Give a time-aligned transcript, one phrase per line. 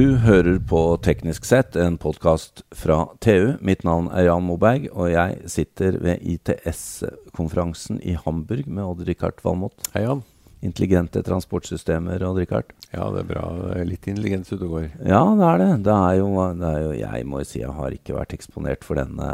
[0.00, 3.58] Du hører på Teknisk sett, en podkast fra TU.
[3.60, 9.76] Mitt navn er Jan Moberg, og jeg sitter ved ITS-konferansen i Hamburg med Odd-Rikard Valmot.
[9.92, 10.24] Hei, Jan.
[10.64, 12.72] Intelligente transportsystemer, Odd-Rikard.
[12.94, 13.44] Ja, det er bra.
[13.84, 14.88] Litt intelligens ute og går.
[15.04, 15.70] Ja, det er det.
[15.90, 18.88] Det er, jo, det er jo Jeg må jo si jeg har ikke vært eksponert
[18.88, 19.32] for denne,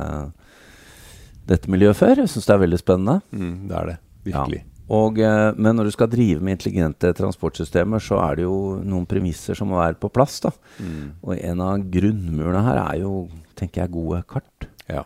[1.47, 2.25] dette miljøet før.
[2.25, 3.21] Jeg syns det er veldig spennende.
[3.31, 4.01] Mm, det er det.
[4.33, 4.67] Virkelig.
[4.67, 4.76] Ja.
[4.87, 9.07] Og, eh, men når du skal drive med intelligente transportsystemer, så er det jo noen
[9.09, 10.39] premisser som må være på plass.
[10.45, 10.53] da.
[10.79, 11.13] Mm.
[11.23, 13.29] Og en av grunnmurene her er jo,
[13.59, 14.69] tenker jeg, gode kart.
[14.87, 15.03] Ja.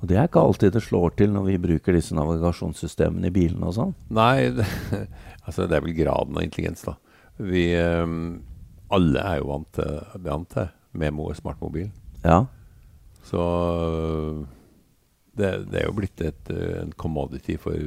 [0.00, 3.70] Og det er ikke alltid det slår til når vi bruker disse navigasjonssystemene i bilene
[3.70, 3.94] og sånn.
[4.12, 4.66] Nei, det,
[5.46, 6.98] altså det er vel graden av intelligens, da.
[7.40, 8.42] Vi um,
[8.92, 10.68] alle er jo vant til, vant til
[11.00, 11.88] Memo og smartmobil.
[12.22, 12.44] Ja.
[13.24, 13.40] Så
[15.34, 17.80] det, det er jo blitt et, en commodity for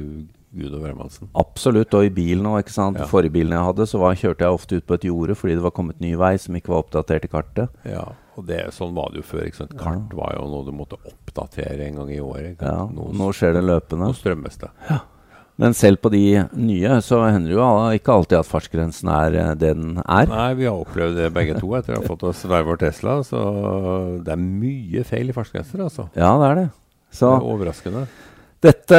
[0.56, 1.28] Gud og hvermannsen.
[1.36, 1.92] Absolutt.
[1.94, 2.70] Og i bilen òg.
[2.72, 3.06] Ja.
[3.10, 5.64] Forrige bilen jeg hadde, så var, kjørte jeg ofte ut på et jorde fordi det
[5.66, 7.76] var kommet ny vei som ikke var oppdatert i kartet.
[7.88, 8.06] Ja,
[8.38, 9.44] og det, sånn var det jo før.
[9.48, 9.76] ikke sant?
[9.80, 12.62] Kart var jo noe du måtte oppdatere en gang i året.
[12.64, 14.08] Ja, noe, Nå, skjer det løpende.
[14.08, 14.72] nå strømmes det.
[14.88, 15.00] Ja.
[15.58, 16.20] Men selv på de
[16.54, 17.64] nye så hender det jo
[17.98, 20.28] ikke alltid at fartsgrensen er eh, det den er.
[20.30, 23.16] Nei, vi har opplevd det begge to etter å ha fått oss hver vår Tesla.
[23.26, 23.40] Så
[24.22, 26.06] det er mye feil i fartsgrenser, altså.
[26.14, 26.68] Ja, det er det.
[27.10, 28.04] Så Det er overraskende.
[28.64, 28.98] Dette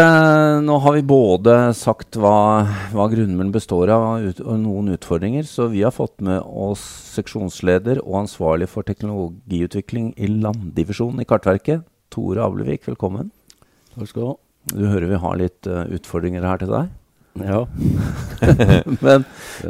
[0.64, 2.64] Nå har vi både sagt hva,
[2.96, 5.44] hva grunnmuren består av, og ut, og noen utfordringer.
[5.48, 6.84] Så vi har fått med oss
[7.16, 12.86] seksjonsleder og ansvarlig for teknologiutvikling i landdivisjonen i Kartverket, Tore Ablevik.
[12.88, 13.34] Velkommen.
[13.96, 14.38] Takk skal du ha.
[14.70, 16.96] Du hører vi har litt uh, utfordringer her til deg.
[17.40, 17.64] Ja.
[19.06, 19.28] men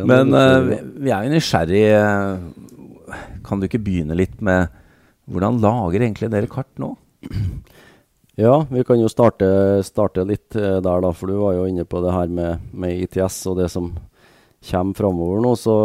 [0.09, 0.37] men
[0.69, 1.83] vi, vi er jo nysgjerrig.
[1.97, 4.69] eh, kan du ikke begynne litt med
[5.29, 6.93] hvordan lager egentlig dere kart nå?
[8.39, 9.47] Ja, vi kan jo starte,
[9.83, 11.09] starte litt eh, der, da.
[11.11, 13.89] For du var jo inne på det her med, med ITS og det som
[14.63, 15.51] kommer framover nå.
[15.59, 15.75] Så,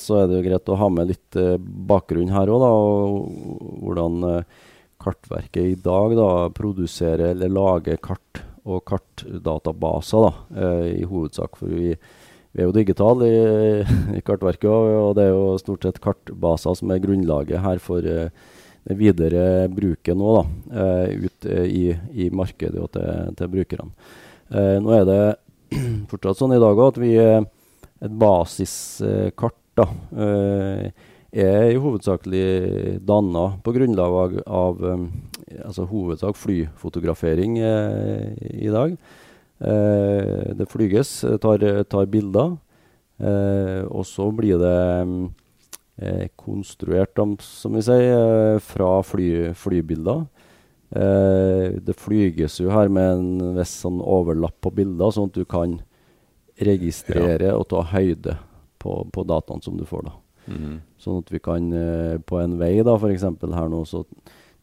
[0.00, 2.70] så er det jo greit å ha med litt eh, bakgrunn her òg, da.
[2.72, 4.64] Og hvordan eh,
[4.98, 11.60] Kartverket i dag da produserer eller lager kart og kartdatabaser, da, i hovedsak.
[11.60, 13.84] For vi, vi er jo digitale i,
[14.16, 18.08] i Kartverket, og, det er jo stort sett kartbaser som er grunnlaget her for
[18.96, 20.44] videre bruket nå, da,
[20.80, 21.84] eh, ut eh, i,
[22.24, 23.90] i markedet og til, til brukerne.
[24.48, 25.20] Eh, nå er det
[26.10, 29.84] fortsatt sånn i dag at vi et basiskart da,
[30.18, 34.80] er i hovedsakelig danna på grunnlag av,
[35.60, 38.94] altså hovedsak flyfotografering i dag.
[40.58, 41.12] Det flyges,
[41.42, 42.56] tar, tar bilder,
[43.90, 45.22] og så blir det mm,
[46.38, 50.26] konstruert, om- som vi sier, eh, fra fly, flybilder.
[50.94, 55.44] Eh, det flyges jo her med en viss sånn overlapp på bilder, sånn at du
[55.44, 55.80] kan
[56.60, 58.38] registrere og ta høyde
[58.80, 60.04] på, på dataene som du får.
[60.08, 60.12] da.
[60.48, 60.80] Mhm.
[60.98, 63.22] Sånn at vi kan eh, på en vei, da f.eks.
[63.22, 64.04] her nå, så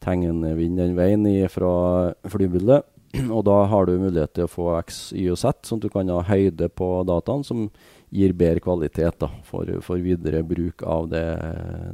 [0.02, 2.84] tegner vi inn den veien fra flybildet.
[3.36, 5.90] Og da har du mulighet til å få X, Y og Z, sånn at du
[5.94, 7.70] kan ha høyde på dataen som
[8.16, 11.26] gir bedre kvalitet da, for, for videre bruk av det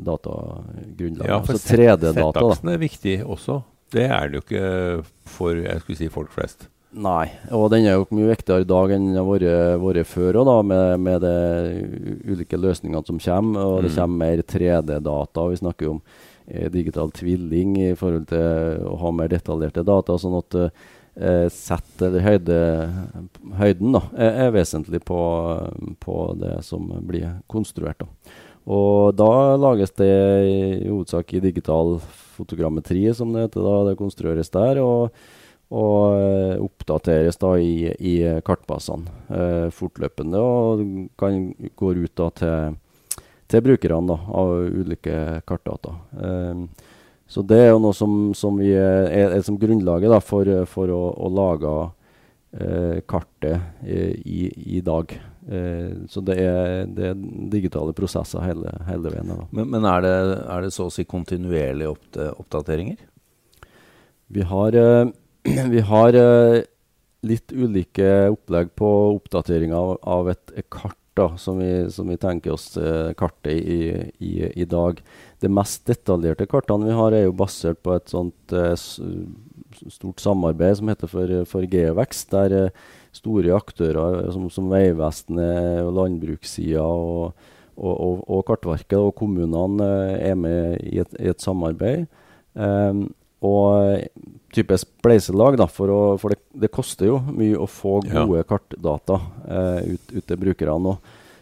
[0.06, 1.30] datagrunnlaget.
[1.32, 2.28] Ja, for altså 3D-data.
[2.32, 2.42] da.
[2.42, 3.62] Z-aksen er viktig også.
[3.92, 4.68] Det er det jo ikke
[5.38, 6.68] for jeg skulle si folk flest.
[6.92, 10.66] Nei, og den er jo mye viktigere i dag enn den har vært- før òg,
[10.68, 11.36] med, med de
[12.36, 13.62] ulike løsningene som kommer.
[13.64, 13.96] Og det Mm.
[13.96, 15.48] kommer mer 3D-data.
[15.50, 16.02] Vi snakker jo om
[16.48, 20.18] eh, digital tvilling i forhold til å ha mer detaljerte data.
[20.20, 20.70] Sånn at eh,
[21.52, 22.58] sett eller høyde,
[23.60, 25.20] høyden da, er, er vesentlig på,
[26.00, 28.00] på det som blir konstruert.
[28.00, 28.38] Da.
[28.72, 30.08] Og da lages det
[30.48, 31.98] i hovedsak i digital
[32.38, 33.66] fotogrammetri, som det heter.
[33.66, 34.80] da, Det konstrueres der.
[34.80, 35.12] og
[35.72, 40.82] og eh, oppdateres da i, i kartbasene eh, fortløpende og
[41.20, 41.46] kan
[41.80, 42.76] går ut da til,
[43.48, 45.16] til brukerne da, av ulike
[45.48, 45.96] kartdata.
[46.28, 46.66] Eh,
[47.32, 50.92] så det er jo noe som, som vi er, er som grunnlaget da, for, for
[50.92, 51.76] å, å lage
[52.60, 55.14] eh, kartet eh, i, i dag.
[55.48, 57.22] Eh, så det er, det er
[57.54, 59.32] digitale prosesser hele, hele veien.
[59.32, 59.48] Da.
[59.56, 60.14] Men, men er, det,
[60.44, 63.00] er det så å si kontinuerlige oppd oppdateringer?
[64.32, 65.06] Vi har, eh,
[65.76, 66.62] vi har eh,
[67.28, 72.56] litt ulike opplegg på oppdatering av, av et kart, da, som vi, som vi tenker
[72.56, 73.82] oss eh, kartet i,
[74.20, 75.02] i, i dag.
[75.44, 78.76] De mest detaljerte kartene vi har, er jo basert på et sånt eh,
[79.92, 82.84] stort samarbeid som heter for, for Geovekst, der eh,
[83.16, 87.34] store aktører som, som Vegvesenet landbrukssida og,
[87.76, 92.08] og, og, og Kartverket og kommunene er med i et, i et samarbeid.
[92.56, 93.10] Um,
[93.42, 94.00] og
[94.54, 98.26] type spleiselag, da, for, å, for det, det koster jo mye å få Ja.
[98.26, 100.98] gode kartdata eh, ut, ut til brukerne.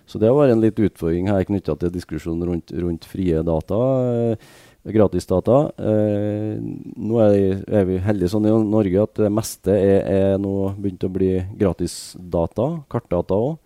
[0.10, 3.78] Så det har vært en litt utfordring her knytta til diskusjonen rundt, rundt frie data.
[4.34, 4.50] Eh,
[4.90, 5.58] gratisdata.
[5.78, 6.56] Eh,
[6.98, 11.06] nå er, er, vi heldige sånn i Norge at det meste er, er nå begynt
[11.06, 12.70] å bli gratisdata.
[12.90, 13.58] Kartdata òg.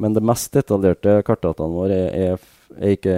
[0.00, 3.16] Men det mest detaljerte kartdataene våre er, er, er ikke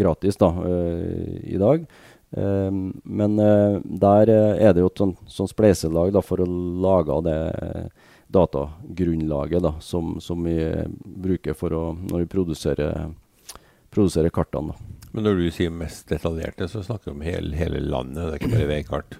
[0.00, 1.86] gratis da, eh, i dag.
[2.30, 6.48] Um, men uh, der er det jo et sånt, sånt spleiselag da, for å
[6.84, 7.38] lage det
[8.28, 10.58] datagrunnlaget da, som, som, vi
[11.02, 13.08] bruker for å, når vi produserer,
[13.88, 14.74] produserer kartene.
[14.74, 15.08] Da.
[15.16, 18.42] Men når du sier mest detaljerte, så snakker du om hele, hele landet, det er
[18.42, 19.18] ikke bare veikart?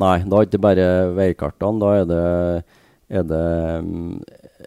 [0.00, 1.80] Nei, da er det ikke bare veikartene.
[1.82, 2.22] Da er det,
[3.12, 3.42] er det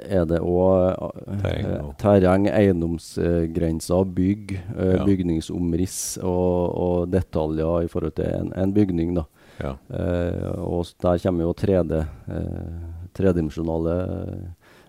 [0.05, 1.13] er det òg
[1.43, 5.05] terreng, terreng, eiendomsgrenser, bygg, ja.
[5.05, 9.15] bygningsomriss og, og, detaljer i forhold til en, en bygning.
[9.19, 9.25] da.
[9.61, 9.71] Ja.
[9.87, 12.03] Uh, og der kommer jo 3D.
[12.27, 13.95] uh, tredimensjonale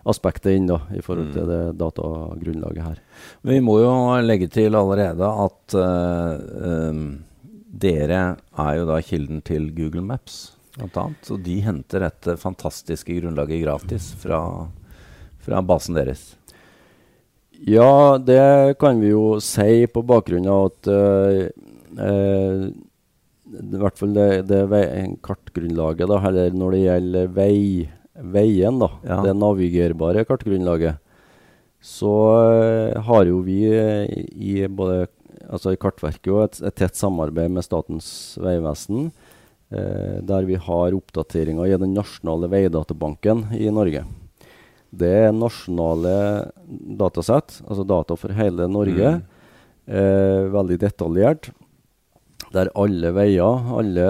[0.07, 1.51] aspektet inn da, i forhold til mm.
[1.51, 2.99] det datagrunnlaget her.
[3.47, 3.93] Vi må jo
[4.23, 7.01] legge til allerede at uh, um,
[7.67, 11.31] dere er jo da kilden til Google Maps, annet.
[11.33, 14.39] Og de henter dette fantastiske grunnlaget gratis fra,
[15.47, 16.35] fra basen deres.
[17.65, 21.47] Ja, det kan vi jo si på bakgrunn av at uh,
[21.97, 22.67] uh,
[23.47, 24.61] i hvert fall det, det
[25.25, 27.61] kartgrunnlaget, da, eller når det gjelder vei
[28.17, 29.19] veien, da, ja.
[29.25, 31.01] det navigerbare kartgrunnlaget,
[31.81, 35.07] så uh, har jo vi i både
[35.47, 38.09] altså i Kartverket et, et, tett samarbeid med Statens
[38.41, 39.09] vegvesen,
[39.73, 44.05] uh, der vi har oppdateringer i den nasjonale veidatabanken i Norge.
[44.89, 46.17] Det er nasjonale
[46.99, 49.17] datasett, altså data for hele Norge.
[49.19, 49.33] Mm.
[50.51, 51.45] veldig detaljert
[52.53, 54.07] der alle veier, alle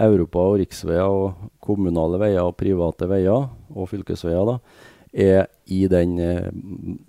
[0.00, 4.58] Europa- og riksveier og kommunale veier og private veier og fylkesveier, da,
[5.12, 6.48] er i den eh,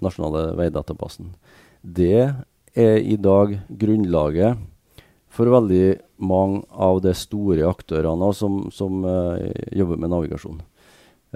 [0.03, 1.33] nasjonale veidatabasen.
[1.81, 2.27] Det
[2.77, 4.59] er i dag grunnlaget
[5.33, 9.37] for veldig mange av de store aktørene som, som uh,
[9.75, 10.61] jobber med navigasjon.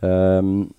[0.01, 0.71] Um,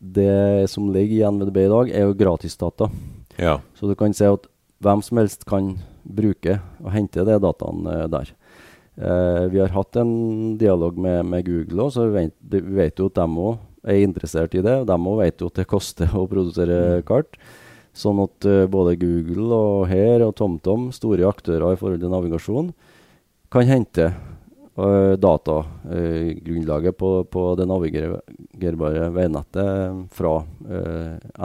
[0.00, 2.88] det som ligger i NVDB i dag, er jo gratisdata.
[3.36, 3.60] Ja.
[3.76, 4.48] Så du kan si at
[4.80, 5.74] hvem som helst kan
[6.04, 8.32] bruke og hente de dataene eh, der.
[9.00, 12.98] Eh, vi har hatt en dialog med, med Google òg, så vi vet, vi vet,
[12.98, 14.80] jo at de òg er interessert i det.
[14.82, 17.06] Og De òg vet jo at det koster å produsere mm.
[17.08, 17.38] kart.
[17.96, 22.68] Sånn at uh, både Google og Her og TomTom, store aktører i forhold til navigasjon,
[23.50, 24.12] kan hente
[24.78, 27.66] uh, datagrunnlaget uh, på, på, det
[28.60, 30.44] navigerbare veinettet fra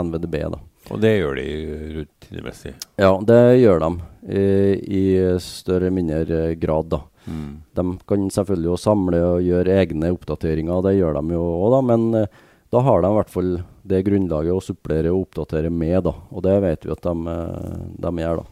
[0.03, 0.35] NVDB.
[0.51, 0.59] da.
[0.91, 1.47] Og det gjør de
[1.95, 2.73] rutinemessig?
[3.01, 3.89] Ja, det gjør de
[4.29, 4.45] i,
[4.85, 6.89] i større mindre grad.
[6.89, 7.01] da.
[7.25, 7.61] Mm.
[7.73, 11.81] De kan selvfølgelig jo samle og gjøre egne oppdateringer, det gjør de jo òg, da.
[11.81, 13.53] Men eh, da har de i hvert fall
[13.85, 16.13] det grunnlaget å supplere og oppdatere med, da.
[16.31, 18.51] Og det vet vi at de, eh, de gjør, da.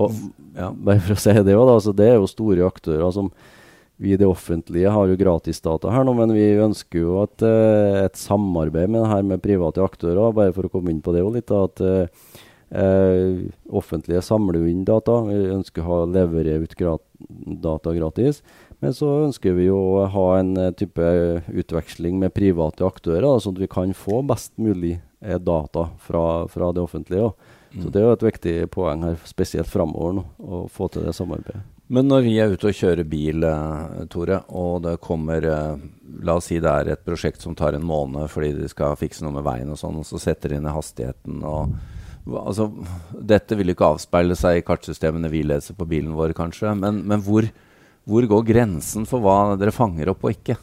[0.00, 0.14] Og
[0.56, 1.80] ja, bare for å si det òg, da.
[1.84, 3.28] Så det er jo store aktører som
[4.02, 8.02] vi i det offentlige har jo gratisdata her nå, men vi ønsker jo at, uh,
[8.02, 10.32] et samarbeid med det her med private aktører.
[10.34, 11.52] Bare for å komme inn på det litt.
[11.54, 12.32] at uh,
[13.70, 15.20] Offentlige samler jo inn data.
[15.28, 17.04] Vi ønsker å levere ut grat
[17.62, 18.42] data gratis.
[18.82, 21.12] Men så ønsker vi jo å ha en uh, type
[21.52, 26.72] utveksling med private aktører, da, sånn at vi kan få best mulig data fra, fra
[26.74, 27.30] det offentlige.
[27.70, 27.84] Mm.
[27.84, 31.14] Så Det er jo et viktig poeng her, spesielt framover, nå, å få til det
[31.14, 31.62] samarbeidet.
[31.92, 35.82] Men når vi er ute og kjører bil, eh, Tore, og det kommer eh,
[36.24, 39.24] La oss si det er et prosjekt som tar en måned fordi de skal fikse
[39.24, 41.74] noe med veien og sånn, og så setter de ned hastigheten og
[42.22, 42.68] Altså,
[43.18, 46.70] dette vil ikke avspeile seg i kartsystemene vi leser på bilen vår, kanskje.
[46.78, 47.48] Men, men hvor,
[48.06, 50.54] hvor går grensen for hva dere fanger opp og ikke?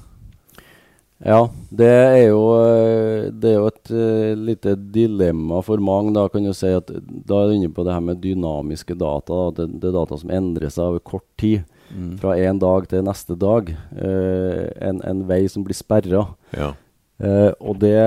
[1.20, 6.14] Ja, det er jo, eh, det er jo et uh, lite dilemma for mange.
[6.16, 9.50] Da kan du si at da er du inne på det her med dynamiske data.
[9.50, 9.50] Da.
[9.58, 11.66] Det, det er data som endrer seg over kort tid.
[11.90, 12.14] Mm.
[12.22, 13.74] Fra en dag til neste dag.
[13.92, 16.24] Uh, en, en, vei som blir sperra.
[16.56, 16.72] Ja.
[17.20, 18.00] Uh, og det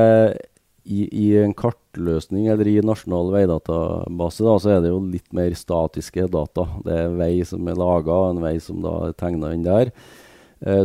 [0.89, 5.53] i, i, en kartløsning eller i nasjonal veidatabase da, så er det jo litt mer
[5.59, 6.65] statiske data.
[6.81, 9.93] Det er en vei som er laga, en vei som da er tegna inn der.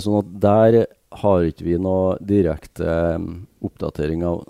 [0.04, 4.44] sånn at der har ikke vi noe direkte um, oppdatering av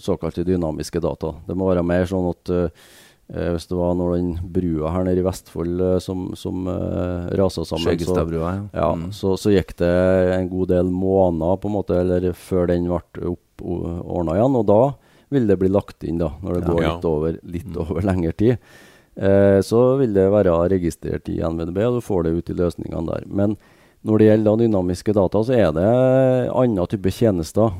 [0.00, 1.34] såkalte dynamiske data.
[1.46, 2.90] Det må være mer sånn at uh,
[3.32, 7.64] hvis det var når den brua her nede i Vestfold uh, som, som uh, rasa
[7.68, 8.52] sammen, så, ja.
[8.76, 9.08] ja mm.
[9.16, 9.92] så, så, gikk det
[10.36, 14.60] en god del måneder på en måte, eller før den ble ordna igjen.
[14.60, 14.82] Og da
[15.32, 16.88] vil det bli lagt inn, da, når det går ja.
[16.90, 17.84] litt, over, litt mm.
[17.86, 18.72] over lengre tid.
[19.14, 23.04] Eh, så vil det være registrert i NVDB, og du får det ut i løsningene
[23.10, 23.26] der.
[23.28, 23.56] Men
[24.04, 27.72] når det gjelder dynamiske data, så er det andre typer tjenester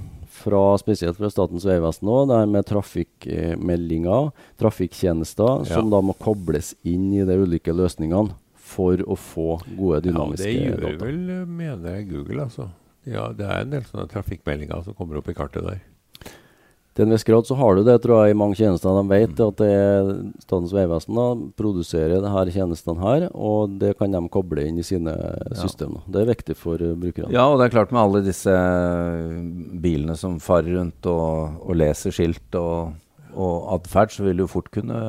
[0.42, 5.74] fra, spesielt fra Statens vegvesen òg, det her med trafikkmeldinger, trafikktjenester, Ja.
[5.74, 10.44] som da må kobles inn i de ulike løsningene for å få gode Ja, dynamiske
[10.44, 11.04] det gjør data.
[11.04, 12.68] vel, mener jeg, Google, altså.
[13.04, 15.80] Ja, det er en del sånne trafikkmeldinger som kommer opp i kartet der.
[16.92, 18.92] Til en viss grad så har du det, tror jeg, i mange tjenester.
[18.98, 19.46] De vet Mm.
[19.48, 20.10] at det er
[20.44, 24.84] Statens vegvesen da, produserer det her tjenestene her, og det kan de koble inn i
[24.84, 25.14] sine
[25.56, 26.02] systemer.
[26.06, 27.32] Det er viktig for uh, brukerne.
[27.32, 29.40] Ja, og det er klart med alle disse eh,
[29.80, 32.92] bilene som farer rundt og, og leser skilt og,
[33.32, 35.00] og atferd, så vil du fort kunne,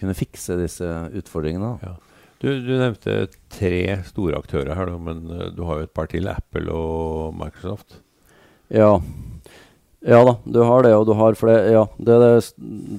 [0.00, 0.90] kunne fikse disse
[1.22, 1.76] utfordringene.
[1.86, 1.94] Ja.
[2.42, 6.26] Du, du nevnte tre store aktører her, men eh, du har jo et par til.
[6.30, 8.00] Apple og Microsoft.
[8.74, 8.96] Ja.
[10.08, 12.32] Ja da, du har det, og du har flere Ja, det det,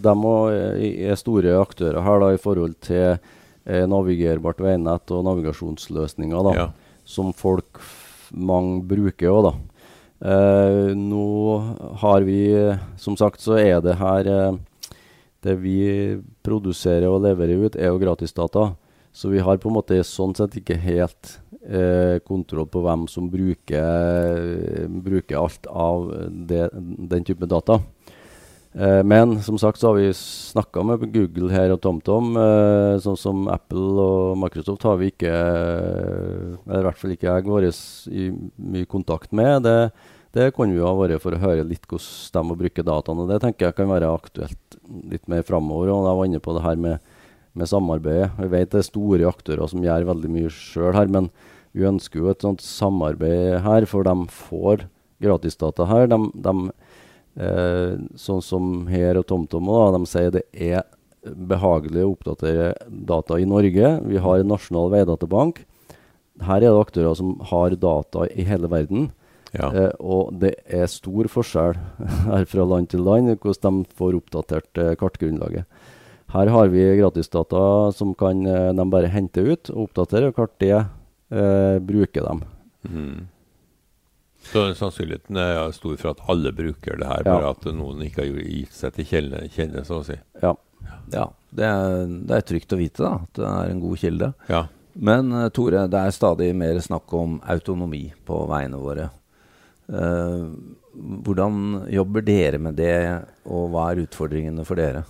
[0.05, 3.17] de er store aktører her da, i forhold til
[3.65, 6.51] eh, navigerbart veinett og navigasjonsløsninger.
[6.51, 6.55] da.
[6.55, 6.69] Ja.
[7.09, 7.81] som folk
[8.29, 9.53] mange bruker òg, da.
[10.19, 11.57] Eh, nå
[12.01, 12.41] har vi
[12.99, 14.57] Som sagt så er det her eh,
[15.39, 18.75] Det vi produserer og leverer ut, er jo gratisdata.
[19.13, 21.48] Så vi har på en måte sånn sett ikke helt eh,
[22.25, 26.05] kontroll på hvem som bruker, bruker alt av
[26.47, 26.69] det,
[27.11, 27.81] den type data.
[28.73, 32.35] Eh, men som sagt så har vi snakka med Google her og TomTom.
[32.37, 37.31] Eh, sånn som Apple og Microsoft har vi ikke, eh, eller i hvert fall ikke
[37.31, 37.81] jeg, vært
[38.13, 38.29] i
[38.75, 39.63] mye kontakt med.
[39.65, 39.91] Det,
[40.33, 43.27] det vi jo ha vært for å høre litt hvordan de bruker dataene.
[43.27, 45.89] Det tenker jeg kan være aktuelt litt mer framover.
[45.89, 47.08] Og jeg var inne på det her med,
[47.57, 48.31] med samarbeidet.
[48.37, 51.31] Vi vet det er store aktører som gjør veldig mye sjøl her, men
[51.77, 54.87] vi ønsker jo et sånt samarbeid her, for de får
[55.21, 56.09] gratisdata her.
[56.09, 56.71] De, de
[57.39, 60.83] Eh, sånn som her og TomTom, de sier det er
[61.23, 63.93] behagelig å oppdatere data i Norge.
[64.07, 65.61] Vi har en nasjonal veidatabank.
[66.43, 69.11] Her er det aktører som har data i hele verden.
[69.53, 69.69] Ja.
[69.71, 71.79] Eh, og det er stor forskjell
[72.29, 75.65] her fra land til land hvordan de får oppdatert eh, kartgrunnlaget.
[76.29, 77.61] Her har vi gratisdata
[77.97, 82.35] som kan eh, de bare hente ut og oppdatere, og klart det eh, bruker de.
[82.89, 83.27] Mm.
[84.49, 87.33] Så sannsynligheten er stor for at alle bruker det her, Ja.
[87.35, 90.17] bare at noen ikke har gitt seg til kjenne, kjenne så å si.
[90.41, 90.53] Ja.
[91.11, 94.29] Ja, det er, det er trygt å vite da, at det er en god kilde.
[94.49, 94.63] Ja.
[94.95, 99.09] Men eh, Tore, det er stadig mer snakk om autonomi på veiene våre.
[99.89, 100.45] Eh,
[101.25, 102.93] hvordan jobber dere med det,
[103.49, 105.03] og hva er utfordringene for dere?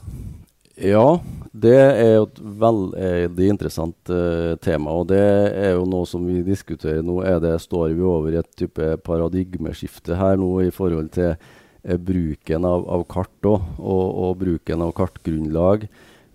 [0.79, 1.19] Ja,
[1.51, 4.93] det er jo et veldig interessant uh, tema.
[4.95, 7.17] Og det er jo noe som vi diskuterer nå.
[7.27, 11.97] Er det, står vi over i et type paradigmeskifte her nå i forhold til uh,
[11.99, 15.83] bruken av, av kart også, og, og bruken av kartgrunnlag.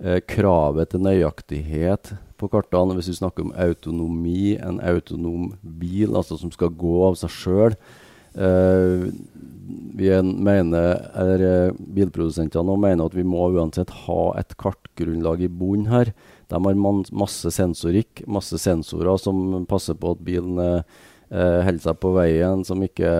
[0.05, 2.99] Uh, kravet til nøyaktighet på kartene.
[2.99, 7.79] Hvis vi snakker om autonomi, en autonom bil altså som skal gå av seg sjøl.
[8.35, 9.09] Eh,
[9.97, 15.91] vi mener, eller eh, Bilprodusentene mener at vi må uansett ha et kartgrunnlag i bunnen
[15.93, 16.11] her.
[16.50, 16.81] De har
[17.14, 20.81] masse sensorikk, masse sensorer som passer på at bilen eh,
[21.31, 23.14] eh, holder seg på veien, som ikke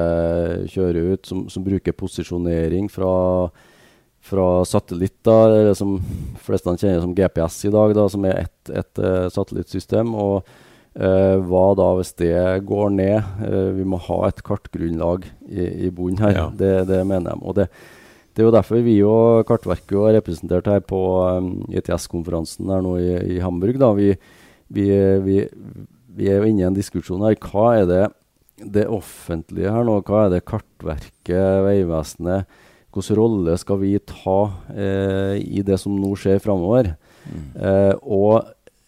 [0.75, 3.15] kjører ut, som, som bruker posisjonering fra,
[4.25, 5.97] fra satellitter, eller som
[6.45, 10.15] fleste kjenner som GPS i dag, da, som er ett et, eh, satellittsystem.
[10.15, 10.49] og
[10.95, 12.37] hva da hvis det
[12.69, 13.33] går ned?
[13.43, 16.37] Eh, vi må ha et kartgrunnlag i, i bunnen her.
[16.37, 16.47] Ja.
[16.55, 17.43] Det, det mener jeg.
[17.43, 17.69] Og det,
[18.35, 21.01] det er jo derfor vi og Kartverket er representert her på
[21.75, 23.81] ITS-konferansen her nå i, i Hamburg.
[23.83, 23.91] Da.
[23.99, 24.13] Vi,
[24.75, 24.87] vi,
[25.27, 25.41] vi,
[26.15, 27.39] vi er jo inne i en diskusjon her.
[27.43, 28.05] Hva er det
[28.79, 29.99] det offentlige her nå?
[30.07, 32.61] Hva er det Kartverket, Vegvesenet
[32.95, 34.39] Hvilken rolle skal vi ta
[34.71, 36.93] eh, i det som nå skjer framover?
[37.27, 38.45] Eh, og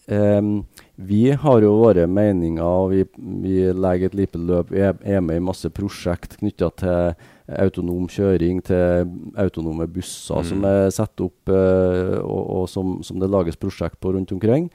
[0.06, 0.62] Em,
[0.97, 3.03] vi har jo våre meninger, og vi,
[3.43, 4.71] vi legger et lite løp.
[4.73, 7.26] Vi er, er med i masse prosjekt knytta til
[7.61, 10.49] autonom kjøring, til autonome busser Mm.
[10.49, 14.71] som er satt opp, eh, og, og som, som det lages prosjekt på rundt omkring.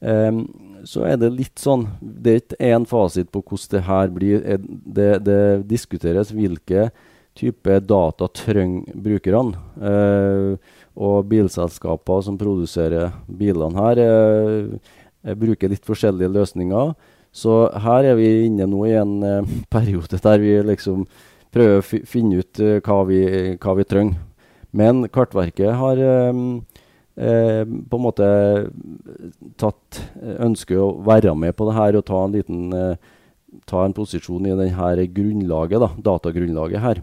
[0.00, 0.48] Um,
[0.84, 4.44] så er det litt sånn Det er ikke én fasit på hvordan det her blir.
[4.48, 4.58] Eh,
[4.96, 6.90] Det, det diskuteres hvilke
[7.36, 9.60] type data trenger brukerne.
[9.76, 10.56] Uh,
[11.00, 14.78] og bilselskaper som produserer bilene her, eh,
[15.22, 16.94] bruker litt forskjellige løsninger.
[17.30, 21.06] Så her er vi inne nå i en eh, periode der vi liksom
[21.54, 23.22] prøver å finne ut eh, hva, vi,
[23.60, 24.18] hva vi trenger.
[24.70, 26.42] Men Kartverket har eh,
[27.18, 28.26] eh, på en måte
[29.58, 33.10] tatt ønsket å være med på det her og ta en liten eh,
[33.66, 37.00] ta en posisjon i denne grunnlaget, da, datagrunnlaget her.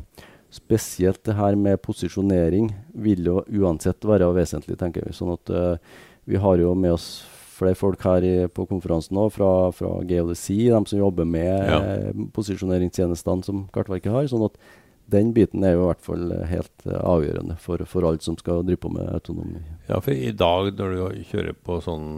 [0.53, 5.15] Spesielt det her med posisjonering vil jo uansett være vesentlig, tenker vi.
[5.15, 5.97] Sånn at eh,
[6.27, 7.09] vi har jo med oss
[7.57, 11.79] flere folk her i, på konferansen nå fra, fra GLC, de som jobber med Ja.
[11.83, 14.29] eh, posisjoneringstjenestene som Kartverket har.
[14.29, 14.59] Sånn at
[15.07, 18.65] den biten er jo i hvert fall helt uh, avgjørende for, for alt som skal
[18.67, 19.61] drive på med autonomi.
[19.87, 22.09] Ja, for i dag når du kjører på sånn,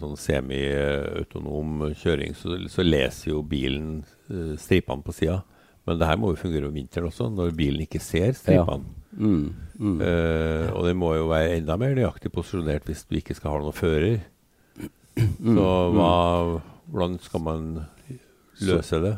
[0.00, 4.00] sånn semi-autonom kjøring, så, så, leser jo bilen
[4.32, 5.42] uh, stripene på sida.
[5.88, 8.88] Men det her må jo fungere om vinteren også, når bilen ikke ser stripene.
[8.88, 8.96] Ja.
[9.20, 9.96] Mm, mm.
[10.00, 13.62] Uh, og det må jo være enda mer nøyaktig posisjonert hvis du ikke skal ha
[13.64, 14.20] noen fører.
[15.40, 16.12] Mm, så hva,
[16.90, 17.66] hvordan skal man
[18.66, 19.16] løse det?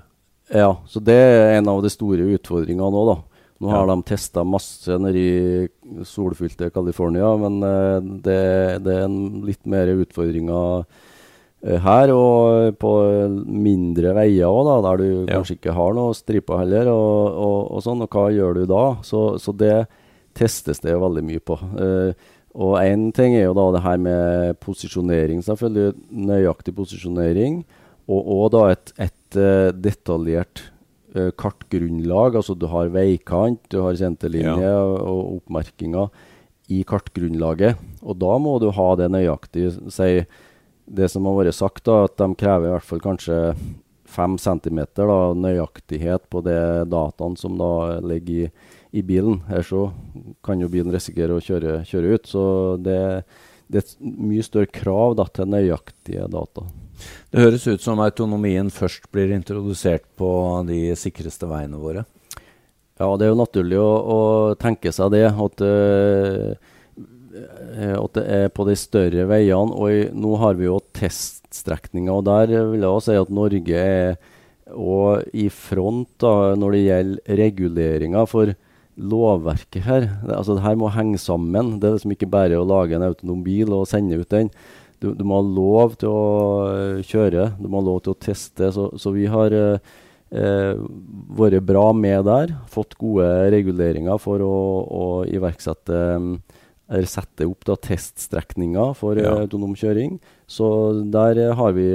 [0.52, 3.20] Ja, så det er en av de store utfordringene nå, da.
[3.62, 3.94] Nå har ja.
[3.94, 8.42] de testa masse nede i solfylte California, men uh, det,
[8.82, 12.12] det, er en litt mer utfordringer uh, her.
[12.12, 12.92] Og på
[13.46, 15.36] mindre veier òg, der du ja.
[15.36, 16.90] kanskje ikke har noe striper heller.
[16.90, 18.84] Og, og, og, sånn, og hva gjør du da?
[19.06, 19.76] Så, så det
[20.34, 21.60] testes det veldig mye på.
[22.52, 25.94] Og én ting er jo da det her med posisjonering, selvfølgelig.
[26.12, 27.62] Nøyaktig posisjonering.
[28.10, 30.66] Og, og da et, et uh, detaljert
[31.16, 32.36] uh, kartgrunnlag.
[32.36, 34.74] Altså du har veikant, du har senterlinje ja.
[34.82, 36.10] og, og oppmerkinger
[36.72, 37.80] i kartgrunnlaget.
[38.04, 39.70] Og da må du ha det nøyaktig.
[39.92, 40.10] Si
[40.92, 43.38] det som har vært sagt, da, at de krever i hvert fall kanskje
[44.12, 46.56] fem centimeter da, nøyaktighet på de
[46.90, 48.52] dataene som da ligger i,
[48.92, 49.40] i bilen.
[49.48, 49.86] Her så
[50.44, 52.28] kan jo bilen risikere å kjøre, kjøre ut.
[52.28, 52.44] Så
[52.84, 52.98] det,
[53.72, 56.66] det, er mye større krav da, til nøyaktige data.
[57.32, 60.28] Det høres ut som autonomien først blir introdusert på
[60.68, 62.04] de sikreste veiene våre.
[63.00, 64.20] Ja, det er jo naturlig å, å
[64.60, 65.24] tenke seg det.
[65.32, 66.52] At, uh,
[67.96, 69.72] at, det er på de større veiene.
[69.72, 73.80] Og i, nå har vi jo teststrekninger, og der vil jeg også si at Norge
[73.80, 74.20] er
[75.36, 78.52] i front da, når det gjelder reguleringer for
[78.96, 80.06] lovverket her.
[80.22, 81.76] Det, altså, det her må henge sammen.
[81.80, 84.52] Det er liksom ikke bare å lage en autonom bil og sende ut den
[85.02, 86.22] du, du, må ha lov til å
[86.70, 88.70] eh, kjøre, du må ha lov til å teste.
[88.74, 89.92] Så, så vi har eh,
[90.30, 90.78] eh,
[91.38, 92.54] vært bra med der.
[92.70, 95.98] Fått gode reguleringer for å, å iverksette
[96.92, 99.32] eller sette opp da, teststrekninger for ja.
[99.42, 100.18] autonom kjøring.
[100.50, 100.66] Så
[101.08, 101.38] der
[101.72, 101.86] vi,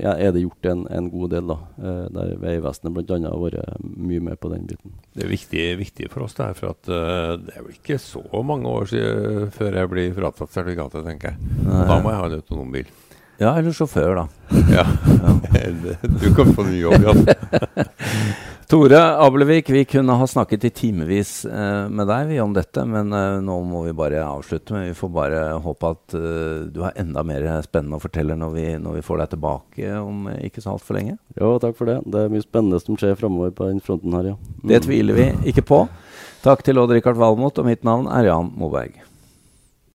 [0.00, 1.50] ja, er det gjort en, en god del.
[1.52, 3.18] da, eh, Der Vegvesenet bl.a.
[3.26, 4.96] har vært mye med på den biten.
[5.12, 8.24] Det er viktig, viktig for oss, der, for at uh, det er vel ikke så
[8.46, 11.52] mange år siden før jeg blir fratatt sertifikatet, tenker jeg.
[11.66, 11.84] Nei.
[11.90, 12.94] Da må jeg ha en autonom bil.
[13.36, 14.26] Ja, eller sjåfør, da.
[14.78, 14.86] ja.
[16.22, 17.84] du kan få ny jobb, ja.
[18.66, 23.12] Tore Abelvik, vi kunne ha snakket i timevis eh, med deg vi om dette, men
[23.14, 24.74] eh, nå må vi bare avslutte.
[24.74, 28.56] Men vi får bare håpe at eh, du har enda mer spennende å fortelle når
[28.56, 31.14] vi, når vi får deg tilbake om ikke så altfor lenge.
[31.38, 32.00] Jo, takk for det.
[32.10, 34.38] Det er mye spennende som skjer framover på den fronten her, ja.
[34.56, 34.68] Mm.
[34.72, 35.84] Det tviler vi ikke på.
[36.42, 38.98] Takk til Odd Rikard Valmot, og mitt navn er Jan Moberg.